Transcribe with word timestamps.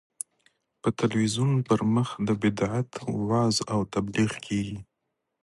په 0.81 0.89
تلویزیون 0.99 1.51
پر 1.67 1.79
مخ 1.93 2.09
د 2.27 2.29
بدعت 2.41 2.89
وعظ 3.27 3.55
او 3.73 3.79
تبلیغ 3.93 4.31
کېږي. 4.45 4.77